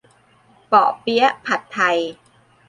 [0.67, 1.97] เปาะเปี๊ยะผัดไทย